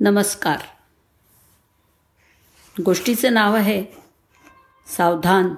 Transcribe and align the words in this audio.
नमस्कार. 0.00 0.58
गोष्टीचं 2.82 3.34
नाव 3.34 3.54
आहे 3.54 3.84
सावधान. 4.86 5.54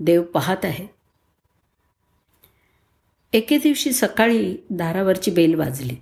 देव 0.00 0.22
पाहत 0.22 0.64
आहे. 0.64 0.86
एके 3.32 3.58
दिवशी 3.58 3.92
सकाळी 3.92 4.56
दारावरची 4.70 5.30
बेल 5.30 5.54
वाजली. 5.54 5.96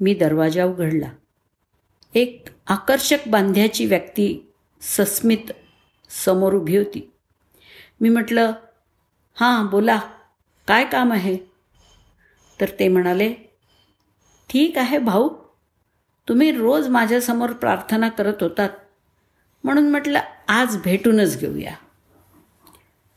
मी 0.00 0.14
दरवाजा 0.14 0.64
उघडला. 0.64 1.10
एक 2.14 2.44
आकर्षक 2.66 3.18
बांध्याची 3.26 3.86
व्यक्ती 3.86 4.52
सस्मित 4.80 5.52
समोर 6.08 6.52
उभी 6.52 6.76
होती. 6.76 7.12
मी 8.00 8.08
म्हटलं 8.08 8.52
हां 9.34 9.66
बोला 9.66 10.00
काय 10.68 10.84
काम 10.84 11.12
आहे? 11.12 11.36
तर 12.60 12.68
ते 12.68 12.88
म्हणाले 12.88 13.34
ठीक 14.48 14.78
आहे 14.78 14.98
भाऊ 14.98 15.39
तुम्ही 16.28 16.52
रोज 16.52 16.88
माझ्यासमोर 16.88 17.52
प्रार्थना 17.52 18.08
करत 18.08 18.34
होतात. 18.40 18.70
म्हणून 19.64 19.90
म्हटलं 19.90 20.20
आज 20.48 20.76
भेटूनच 20.76 21.38
घेऊया. 21.38 21.74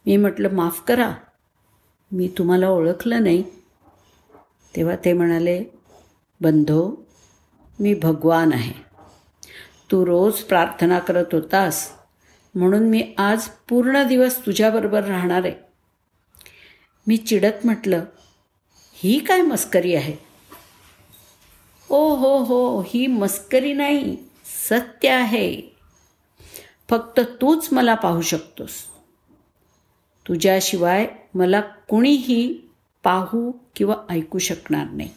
मी 0.05 0.17
म्हटलं 0.17 0.49
माफ 0.49 0.81
करा. 0.87 1.13
मी 2.11 2.27
तुम्हाला 2.37 2.69
ओळखलं 2.69 3.23
नाही. 3.23 3.43
तेव्हा 4.75 4.95
ते 4.95 5.13
म्हणाले 5.13 5.63
बंधो 6.41 7.07
मी 7.79 7.93
भगवान 7.93 8.53
आहे. 8.53 8.73
तू 9.91 10.05
रोज 10.05 10.33
प्रार्थना 10.33 10.99
करत 10.99 11.25
होतास. 11.31 11.91
म्हणून 12.55 12.83
मी 12.83 13.13
आज 13.17 13.49
पूर्ण 13.69 14.03
दिवस 14.03 14.45
तुझ्याबरोबर 14.45 15.03
राहणार 15.03 15.41
आहे. 15.45 15.55
मी 17.07 17.17
चिडत 17.17 17.65
म्हटलं 17.65 18.05
ही 18.93 19.19
काय 19.19 19.41
मस्करी 19.41 19.95
आहे? 19.95 20.32
ओ 21.95 22.15
हो 22.15 22.37
हो 22.37 22.81
ही 22.81 23.07
मस्करी 23.07 23.73
नाही 23.73 24.17
सत्य 24.69 25.09
आहे. 25.09 25.61
फक्त 26.89 27.19
तूच 27.19 27.69
मला 27.71 27.95
पाहू 27.95 28.21
शकतोस. 28.21 28.71
तुझ्याशिवाय 30.27 31.07
मला 31.35 31.61
कुणीही 31.61 32.59
पाहू 33.03 33.51
किंवा 33.75 33.95
ऐकू 34.09 34.37
शकणार 34.37 34.89
नाही. 34.89 35.09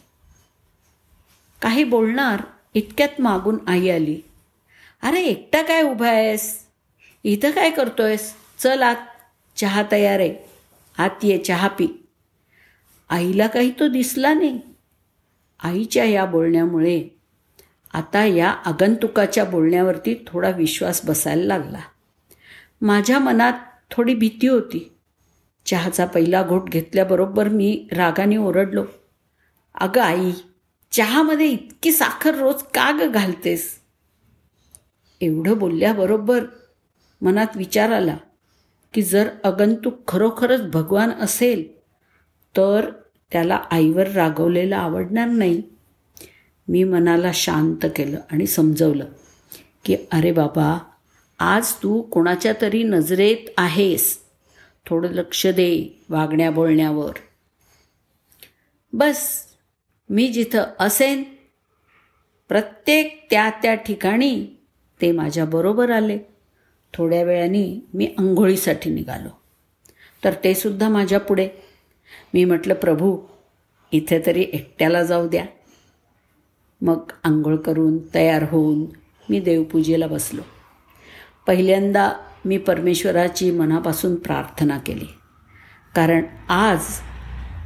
काही 1.61 1.83
बोलणार 1.83 2.41
इतक्यात 2.73 3.21
मागून 3.21 3.57
आई 3.67 3.89
आली. 3.89 4.21
अरे 5.01 5.21
एकटा 5.21 5.61
काय 5.61 5.81
उभा 5.81 6.09
आहेस? 6.09 6.65
इथं 7.23 7.51
काय 7.51 7.71
करतोयस? 7.71 8.33
चल 8.59 8.81
आत 8.81 9.07
चहा 9.55 9.83
तयार 9.91 10.19
आहे. 10.19 10.35
आत 10.97 11.23
ये 11.23 11.37
चहा 11.37 11.67
पी. 11.67 12.07
आईला 13.09 13.47
काही 13.47 13.71
तो 13.71 13.87
दिसला 13.87 14.33
नाही. 14.33 14.59
आईच्या 15.59 16.03
या 16.03 16.25
बोलण्यामुळे 16.25 17.07
आता 17.93 18.25
या 18.25 18.49
आगंतुकाच्या 18.49 19.45
बोलण्यावरती 19.45 20.23
थोडा 20.27 20.49
विश्वास 20.49 21.05
बसायला 21.05 21.43
लागला. 21.43 21.79
माझ्या 22.81 23.19
मनात 23.19 23.53
थोडी 23.91 24.15
भीती 24.15 24.47
होती. 24.47 24.91
चहाचा 25.65 26.05
पहिला 26.05 26.43
घोट 26.43 26.69
घेतल्याबरोबर 26.69 27.47
मी 27.47 27.87
रागाने 27.91 28.37
ओरडलो. 28.37 28.85
अगं 29.75 30.01
आई 30.01 30.31
चहामध्ये 30.91 31.47
इतकी 31.47 31.91
साखर 31.91 32.35
रोज 32.35 32.63
का 32.63 32.91
ग 32.91 33.11
घालतेस? 33.11 33.79
एवढं 35.21 35.57
बोलल्याबरोबर 35.57 36.45
मनात 37.21 37.47
विचार 37.55 37.91
आला 37.91 38.17
की 38.93 39.01
जर 39.01 39.29
अगंतुक 39.43 40.07
खरोखरच 40.07 40.61
भगवान 40.71 41.11
असेल 41.11 41.77
तर 42.57 42.91
त्याला 43.31 43.55
आईवर 43.71 44.07
रागवलेलं 44.07 44.75
आवडणार 44.75 45.27
नाही. 45.27 45.61
मी 46.67 46.83
मनाला 46.83 47.31
शांत 47.33 47.85
केलं 47.95 48.19
आणि 48.31 48.47
समजवलं 48.47 49.05
की 49.85 49.95
अरे 50.11 50.31
बाबा 50.31 50.77
आज 51.39 51.73
तू 51.73 52.01
कोणाच्या 52.01 52.53
तरी 52.61 52.83
नजरेत 52.83 53.49
आहेस. 53.57 54.19
थोडं 54.85 55.09
लक्ष 55.09 55.47
दे 55.47 56.01
वागण्या 56.09 56.51
बोलण्यावर. 56.51 57.11
बस 58.93 59.45
मी 60.09 60.27
जिथं 60.27 60.63
असेन 60.79 61.23
प्रत्येक 62.47 63.27
त्या 63.29 63.49
त्या 63.49 63.75
ठिकाणी 63.75 64.45
ते 65.01 65.11
माझ्याबरोबर 65.11 65.89
आले. 65.89 66.17
थोड्या 66.93 67.23
वेळाने 67.23 67.85
मी 67.93 68.15
आंघोळीसाठी 68.17 68.89
निघालो. 68.89 69.29
तर 70.23 70.33
ते 70.43 70.55
सुद्धा 70.55 70.89
माझ्या 70.89 71.19
पुढे. 71.19 71.49
मी 72.33 72.45
म्हटलं 72.45 72.73
प्रभू 72.73 73.19
इथे 73.91 74.21
तरी 74.25 74.45
एकट्याला 74.53 75.03
जाऊ 75.03 75.27
द्या. 75.27 75.45
मग 76.81 77.11
आंघोळ 77.23 77.55
करून 77.55 77.97
तयार 78.13 78.43
होऊन 78.43 78.85
मी 79.29 79.39
देवपूजेला 79.39 80.07
बसलो. 80.07 80.41
पहिल्यांदा 81.47 82.11
मी 82.45 82.57
परमेश्वराची 82.57 83.51
मनापासून 83.51 84.15
प्रार्थना 84.15 84.77
केली. 84.77 85.05
कारण 85.95 86.23
आज 86.49 86.85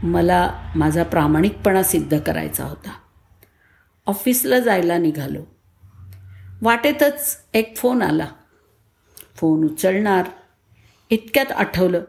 मला 0.03 0.72
माझा 0.75 1.03
प्रामाणिकपणा 1.03 1.84
सिद्ध 1.84 2.19
करायचा 2.19 2.66
होता. 2.66 2.91
ऑफिसला 4.06 4.59
जायला 4.59 4.97
निघालो. 4.97 5.41
वाटेतच 6.62 7.44
एक 7.53 7.78
फोन 7.78 8.02
आला. 8.02 8.28
फोन 9.35 9.63
उचलणार 9.63 10.25
इतक्यात 11.09 11.52
आठवलं 11.52 12.02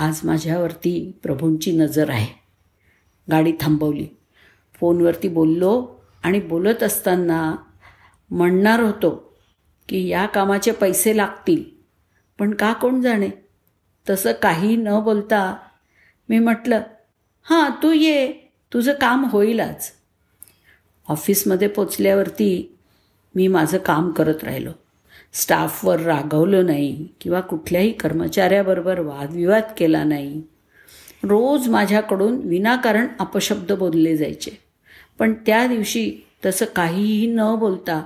आज 0.00 0.20
माझ्यावरती 0.24 1.12
प्रभूंची 1.22 1.72
नजर 1.72 2.10
आहे. 2.10 2.26
गाडी 3.30 3.52
थांबवली. 3.60 4.06
फोनवरती 4.74 5.28
बोललो 5.28 5.72
आणि 6.22 6.40
बोलत 6.40 6.82
असताना 6.82 7.56
म्हणणार 8.30 8.80
होतो 8.80 9.10
की 9.88 10.08
या 10.08 10.26
कामाचे 10.26 10.72
पैसे 10.72 11.16
लागतील 11.16 11.64
पण 12.38 12.54
का 12.54 12.72
कोण 12.72 13.00
जाणे? 13.02 13.30
तसं 14.10 14.32
काही 14.32 14.76
न 14.76 15.00
बोलता 15.04 15.56
मी 16.28 16.38
म्हटलं 16.38 16.80
हां 17.42 17.70
तू 17.82 17.92
ये 17.92 18.32
तुझं 18.72 18.92
काम 18.92 19.24
होईल 19.24 19.60
आज 19.60 19.90
ऑफिसमध्ये 21.08 21.68
पोचल्यावरती 21.68 22.78
मी 23.34 23.48
माझं 23.48 23.78
काम 23.78 24.10
करत 24.10 24.44
राहिलो. 24.44 24.70
स्टाफवर 25.32 26.00
रागवलं 26.00 26.66
नाही 26.66 27.08
किंवा 27.20 27.40
कुठल्याही 27.40 27.92
कर्मचाऱ्याबरोबर 27.92 29.00
वादविवाद 29.00 29.62
केला 29.78 30.04
नाही. 30.04 30.42
रोज 31.22 31.68
माझ्याकडून 31.68 32.36
विनाकारण 32.36 33.06
अपशब्द 33.18 33.72
बोलले 33.72 34.16
जायचे. 34.16 34.50
पण 35.18 35.32
त्या 35.32 35.66
दिवशी 35.66 36.12
तसं 36.46 36.64
काहीही 36.76 37.26
न 37.26 37.54
बोलता 37.58 38.02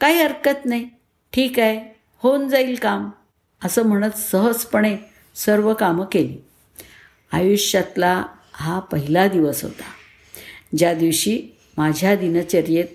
काही 0.00 0.22
हरकत 0.22 0.66
नाही 0.66 0.88
ठीक 1.32 1.58
आहे 1.58 2.00
होऊन 2.18 2.48
जाईल 2.48 2.74
काम 2.74 3.10
असं 3.64 3.82
म्हणत 3.82 4.10
सहजपणे 4.10 4.96
सर्व 5.34 5.74
कामं 5.74 6.04
केली. 6.12 6.36
आयुष्यातला 7.32 8.24
हा 8.52 8.78
पहिला 8.78 9.28
दिवस 9.28 9.62
होता. 9.62 9.82
ज्या 10.76 10.94
दिवशी 10.94 11.42
माझ्या 11.76 12.16
दिनचर्येत 12.16 12.86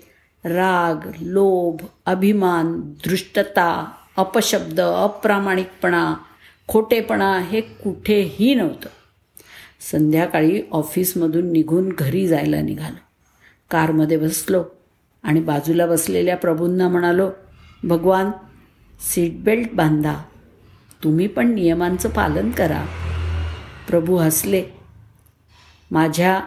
राग 0.48 1.10
लोभ 1.20 1.86
अभिमान 2.06 2.80
दृष्टता 2.80 3.92
अपशब्द 4.16 4.80
अप्रामाणिकपणा 4.80 6.14
खोटेपणा 6.68 7.38
हे 7.38 7.60
कुठेही 7.60 8.54
नव्हतं. 8.54 8.88
संध्याकाळी 9.90 10.62
ऑफिसमधून 10.72 11.52
निघून 11.52 11.88
घरी 11.98 12.28
जायला 12.28 12.60
निघालो. 12.60 13.00
कारमध्ये 13.70 14.16
बसलो 14.16 14.64
आणि 15.22 15.40
बाजूला 15.40 15.86
बसलेल्या 15.86 16.36
प्रभूंना 16.36 16.88
म्हणालो 16.88 17.30
भगवान 17.84 18.30
सीट 19.00 19.44
बेल्ट 19.44 19.72
बांधा. 19.72 20.22
तुम्ही 21.04 21.26
पण 21.26 21.52
नियमांचं 21.52 22.08
पालन 22.08 22.50
करा. 22.50 22.84
प्रभू 23.88 24.16
हसले. 24.16 24.64
माझ्या 25.90 26.40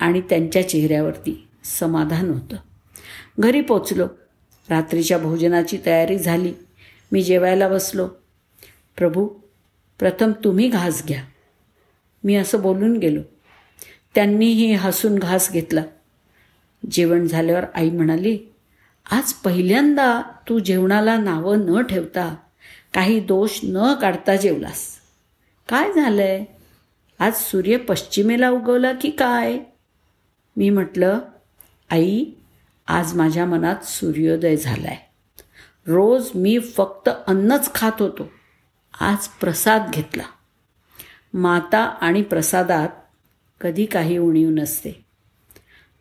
आणि 0.00 0.20
त्यांच्या 0.20 0.68
चेहऱ्यावरती 0.68 1.48
समाधान 1.64 2.30
होतं. 2.30 2.56
घरी 3.40 3.60
पोचलो. 3.60 4.06
रात्रीच्या 4.70 5.18
भोजनाची 5.18 5.78
तयारी 5.86 6.18
झाली. 6.18 6.52
मी 7.12 7.22
जेवायला 7.22 7.68
बसलो. 7.68 8.08
प्रभू 8.96 9.26
प्रथम 9.98 10.32
तुम्ही 10.44 10.68
घास 10.68 11.06
घ्या. 11.06 11.24
मी 12.24 12.36
असं 12.36 12.60
बोलून 12.60 12.96
गेलो. 12.96 13.20
त्यांनीही 14.14 14.72
हसून 14.72 15.18
घास 15.18 15.52
घेतला. 15.52 15.82
जेवण 16.90 17.26
झाल्यावर 17.26 17.64
आई 17.74 17.90
म्हणाली 17.90 18.38
आज 19.10 19.32
पहिल्यांदा 19.32 20.22
तू 20.48 20.58
जेवणाला 20.58 21.18
नावं 21.18 21.58
न 21.58 21.82
ठेवता 21.82 22.36
काही 22.94 23.20
दोष 23.20 23.60
न 23.62 23.94
काढता 23.94 24.36
जेवलास. 24.36 24.86
काय 25.68 25.92
झालंय? 25.92 26.44
आज 27.18 27.36
सूर्य 27.36 27.76
पश्चिमेला 27.76 28.50
उगवला 28.50 28.92
की 28.92 29.10
काय? 29.10 29.58
मी 30.56 30.70
म्हटलं 30.70 31.18
आई 31.90 32.24
आज 32.86 33.14
माझ्या 33.14 33.44
मनात 33.44 33.84
सूर्योदय 33.84 34.56
झाला 34.56 34.88
आहे 34.88 35.10
रोज 35.86 36.30
मी 36.34 36.58
फक्त 36.58 37.10
अन्नच 37.26 37.74
खात 37.74 37.92
होतो. 37.98 38.30
आज 39.00 39.28
प्रसाद 39.28 39.90
घेतला. 39.92 40.22
माता 41.34 41.78
आणि 41.78 42.22
प्रसादात 42.22 42.88
कधी 43.60 43.84
काही 43.86 44.18
उणीव 44.18 44.50
नसते. 44.50 45.04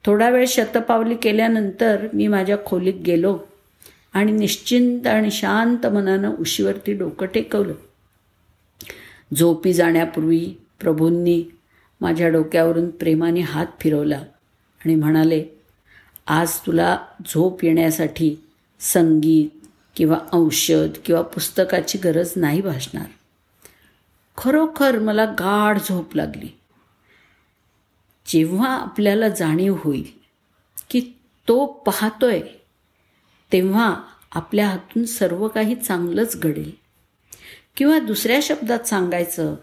थोडा 0.06 0.30
वेळ 0.30 0.46
शतपावली 0.48 1.16
केल्यानंतर 1.16 2.08
मी 2.14 2.28
माझ्या 2.28 2.58
खोलीत 2.66 2.94
गेलो 2.94 3.40
आणि 4.14 4.32
निश्चिंत 4.32 5.08
आणि 5.08 5.32
शांत 5.32 5.88
मनानं 5.88 6.36
उशीवरती 6.36 6.94
डोकं 6.94 7.26
टेकवलं. 7.26 7.74
झोपी 9.36 9.74
जाण्यापूर्वी 9.74 10.56
प्रभूंनी 10.80 11.44
माझ्या 12.02 12.30
डोक्यावरून 12.30 12.90
प्रेमाने 12.90 13.40
हात 13.40 13.68
फिरवला 13.80 14.20
आणि 14.86 14.96
म्हणाले 14.96 15.46
आज 16.30 16.60
तुला 16.60 16.98
झोप 17.28 17.64
येण्यासाठी 17.64 18.36
संगीत 18.80 19.66
किंवा 19.96 20.20
औषध 20.34 20.98
किंवा 21.06 21.22
पुस्तकाची 21.22 21.98
गरज 21.98 22.32
नाही 22.36 22.62
भासणार. 22.62 23.06
खरोखर 24.38 25.00
मला 25.00 25.26
गाढ 25.26 25.78
झोप 25.78 26.16
लागली. 26.16 26.50
जेव्हा 28.26 28.78
आपल्याला 28.78 29.30
जाणीव 29.30 29.76
होईल 29.80 30.08
की 30.90 31.02
तो 31.48 31.66
पाहतोय 31.66 32.42
तेव्हा 33.52 34.02
आपल्या 34.32 34.68
हातून 34.68 35.06
सर्व 35.06 35.48
काही 35.48 35.76
चांगलंच 35.76 36.40
घडेल. 36.40 36.72
किंवा 37.76 38.00
दुसऱ्या 38.00 38.40
शब्दात 38.42 38.80
सांगायचं 38.80 39.56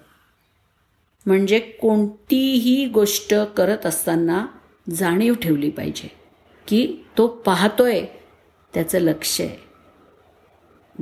म्हणजे 1.27 1.59
कोणतीही 1.59 2.89
गोष्ट 2.89 3.35
करत 3.35 3.87
असताना 3.87 4.47
जाणीव 4.95 5.35
ठेवली 5.35 5.71
पाहिजे. 5.71 6.16
की 6.69 6.97
तो 7.19 7.27
पाहतोय. 7.27 8.05
त्याचं 8.75 8.99
लक्ष 8.99 9.41
आहे. 9.41 9.57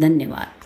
धन्यवाद. 0.01 0.61